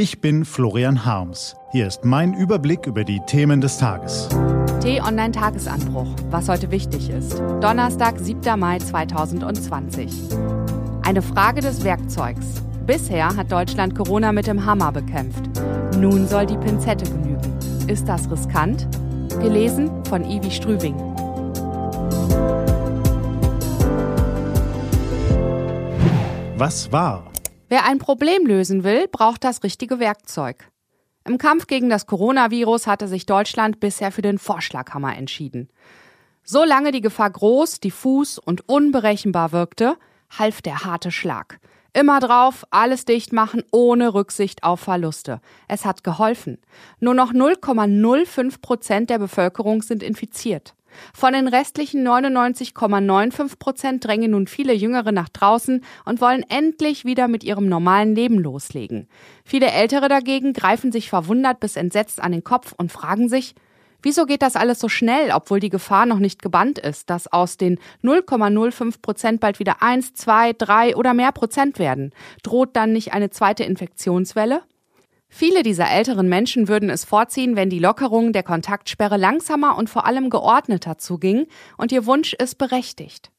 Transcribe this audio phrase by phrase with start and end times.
[0.00, 1.56] Ich bin Florian Harms.
[1.72, 4.28] Hier ist mein Überblick über die Themen des Tages.
[4.80, 7.40] T-Online-Tagesanbruch, was heute wichtig ist.
[7.60, 8.60] Donnerstag, 7.
[8.60, 10.12] Mai 2020.
[11.02, 12.62] Eine Frage des Werkzeugs.
[12.86, 15.42] Bisher hat Deutschland Corona mit dem Hammer bekämpft.
[15.96, 17.58] Nun soll die Pinzette genügen.
[17.88, 18.86] Ist das riskant?
[19.40, 20.94] Gelesen von Ivi Strübing.
[26.56, 27.24] Was war?
[27.68, 30.70] Wer ein Problem lösen will, braucht das richtige Werkzeug.
[31.26, 35.68] Im Kampf gegen das Coronavirus hatte sich Deutschland bisher für den Vorschlaghammer entschieden.
[36.42, 39.98] Solange die Gefahr groß, diffus und unberechenbar wirkte,
[40.30, 41.60] half der harte Schlag.
[41.92, 45.42] Immer drauf, alles dicht machen, ohne Rücksicht auf Verluste.
[45.68, 46.58] Es hat geholfen.
[47.00, 50.74] Nur noch 0,05 Prozent der Bevölkerung sind infiziert.
[51.14, 57.28] Von den restlichen 99,95 Prozent drängen nun viele Jüngere nach draußen und wollen endlich wieder
[57.28, 59.08] mit ihrem normalen Leben loslegen.
[59.44, 63.54] Viele Ältere dagegen greifen sich verwundert bis entsetzt an den Kopf und fragen sich,
[64.00, 67.56] Wieso geht das alles so schnell, obwohl die Gefahr noch nicht gebannt ist, dass aus
[67.56, 72.12] den 0,05 Prozent bald wieder 1, 2, 3 oder mehr Prozent werden?
[72.44, 74.62] Droht dann nicht eine zweite Infektionswelle?
[75.28, 80.06] Viele dieser älteren Menschen würden es vorziehen, wenn die Lockerung der Kontaktsperre langsamer und vor
[80.06, 83.30] allem geordneter zuging, und ihr Wunsch ist berechtigt.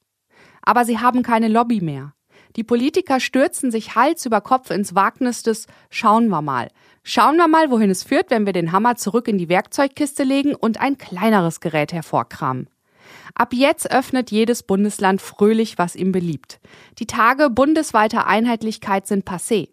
[0.62, 2.14] Aber sie haben keine Lobby mehr.
[2.56, 6.70] Die Politiker stürzen sich Hals über Kopf ins Wagnis des Schauen wir mal.
[7.04, 10.56] Schauen wir mal, wohin es führt, wenn wir den Hammer zurück in die Werkzeugkiste legen
[10.56, 12.70] und ein kleineres Gerät hervorkramen.
[13.36, 16.60] Ab jetzt öffnet jedes Bundesland fröhlich, was ihm beliebt.
[16.98, 19.70] Die Tage bundesweiter Einheitlichkeit sind passé.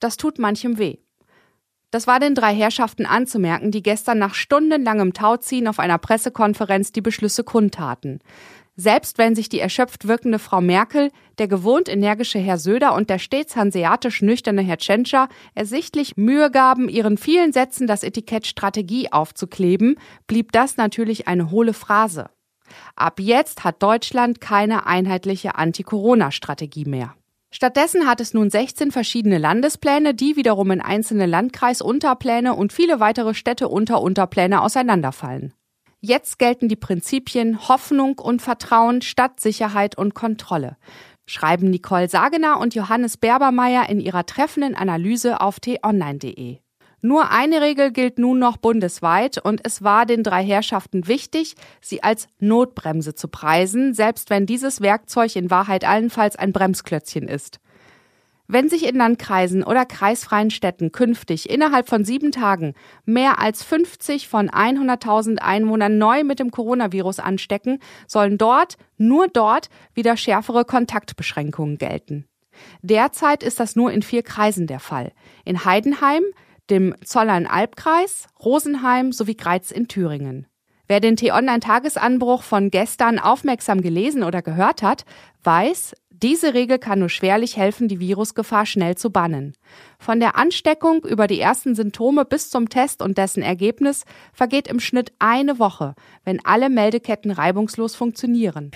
[0.00, 0.98] Das tut manchem weh.
[1.92, 7.02] Das war den drei Herrschaften anzumerken, die gestern nach stundenlangem Tauziehen auf einer Pressekonferenz die
[7.02, 8.20] Beschlüsse kundtaten.
[8.76, 13.18] Selbst wenn sich die erschöpft wirkende Frau Merkel, der gewohnt energische Herr Söder und der
[13.18, 19.96] stets hanseatisch nüchterne Herr Tschentscher ersichtlich Mühe gaben, ihren vielen Sätzen das Etikett Strategie aufzukleben,
[20.26, 22.30] blieb das natürlich eine hohle Phrase.
[22.96, 27.14] Ab jetzt hat Deutschland keine einheitliche Anti-Corona-Strategie mehr.
[27.54, 33.34] Stattdessen hat es nun 16 verschiedene Landespläne, die wiederum in einzelne Landkreisunterpläne und viele weitere
[33.34, 35.52] Städte-Unter-Unterpläne auseinanderfallen.
[36.00, 40.78] Jetzt gelten die Prinzipien Hoffnung und Vertrauen statt Sicherheit und Kontrolle,
[41.26, 46.58] schreiben Nicole Sagener und Johannes Berbermeier in ihrer treffenden Analyse auf t-online.de.
[47.04, 52.04] Nur eine Regel gilt nun noch bundesweit und es war den drei Herrschaften wichtig, sie
[52.04, 57.58] als Notbremse zu preisen, selbst wenn dieses Werkzeug in Wahrheit allenfalls ein Bremsklötzchen ist.
[58.46, 62.74] Wenn sich in Landkreisen oder kreisfreien Städten künftig innerhalb von sieben Tagen
[63.04, 69.70] mehr als 50 von 100.000 Einwohnern neu mit dem Coronavirus anstecken, sollen dort, nur dort,
[69.94, 72.26] wieder schärfere Kontaktbeschränkungen gelten.
[72.82, 75.12] Derzeit ist das nur in vier Kreisen der Fall.
[75.44, 76.22] In Heidenheim,
[76.70, 80.46] dem Zollern-Albkreis, Rosenheim sowie Greiz in Thüringen.
[80.88, 85.04] Wer den T-Online-Tagesanbruch von gestern aufmerksam gelesen oder gehört hat,
[85.42, 89.54] weiß, diese Regel kann nur schwerlich helfen, die Virusgefahr schnell zu bannen.
[89.98, 94.80] Von der Ansteckung über die ersten Symptome bis zum Test und dessen Ergebnis vergeht im
[94.80, 95.94] Schnitt eine Woche,
[96.24, 98.70] wenn alle Meldeketten reibungslos funktionieren.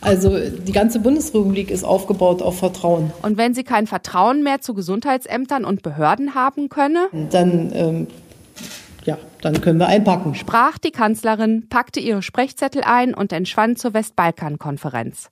[0.00, 3.12] Also die ganze Bundesrepublik ist aufgebaut auf Vertrauen.
[3.22, 8.06] Und wenn sie kein Vertrauen mehr zu Gesundheitsämtern und Behörden haben könne, dann ähm
[9.04, 10.34] ja, dann können wir einpacken.
[10.34, 15.30] Sprach die Kanzlerin, packte ihre Sprechzettel ein und entschwand zur Westbalkan-Konferenz.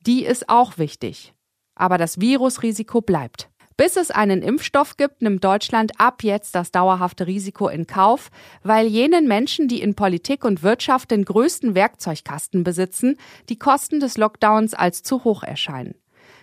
[0.00, 1.34] Die ist auch wichtig.
[1.74, 3.48] Aber das Virusrisiko bleibt.
[3.76, 8.30] Bis es einen Impfstoff gibt, nimmt Deutschland ab jetzt das dauerhafte Risiko in Kauf,
[8.62, 13.18] weil jenen Menschen, die in Politik und Wirtschaft den größten Werkzeugkasten besitzen,
[13.50, 15.94] die Kosten des Lockdowns als zu hoch erscheinen.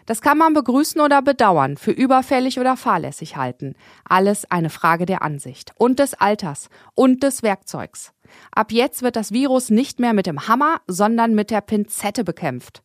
[0.05, 3.73] Das kann man begrüßen oder bedauern, für überfällig oder fahrlässig halten.
[4.03, 8.11] Alles eine Frage der Ansicht und des Alters und des Werkzeugs.
[8.51, 12.83] Ab jetzt wird das Virus nicht mehr mit dem Hammer, sondern mit der Pinzette bekämpft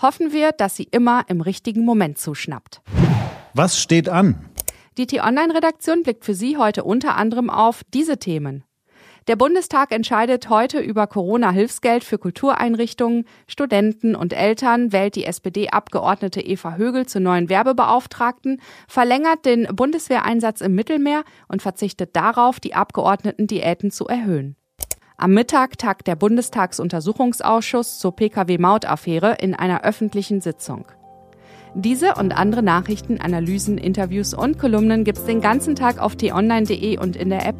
[0.00, 2.80] hoffen wir, dass sie immer im richtigen Moment zuschnappt.
[3.54, 4.44] Was steht an?
[4.96, 8.64] Die T-Online-Redaktion blickt für Sie heute unter anderem auf diese Themen.
[9.28, 16.76] Der Bundestag entscheidet heute über Corona-Hilfsgeld für Kultureinrichtungen, Studenten und Eltern, wählt die SPD-Abgeordnete Eva
[16.76, 23.90] Högel zur neuen Werbebeauftragten, verlängert den Bundeswehreinsatz im Mittelmeer und verzichtet darauf, die Abgeordneten Diäten
[23.90, 24.56] zu erhöhen.
[25.20, 30.84] Am Mittag tagt der Bundestagsuntersuchungsausschuss zur Pkw-Maut-Affäre in einer öffentlichen Sitzung.
[31.74, 37.16] Diese und andere Nachrichten, Analysen, Interviews und Kolumnen gibt's den ganzen Tag auf t-online.de und
[37.16, 37.56] in der App.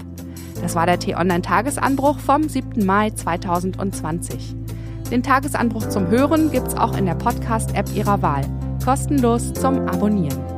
[0.62, 2.86] Das war der T-Online-Tagesanbruch vom 7.
[2.86, 4.54] Mai 2020.
[5.10, 8.42] Den Tagesanbruch zum Hören gibt's auch in der Podcast-App Ihrer Wahl.
[8.84, 10.57] Kostenlos zum Abonnieren.